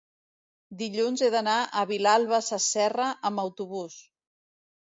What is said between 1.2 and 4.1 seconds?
he d'anar a Vilalba Sasserra amb autobús.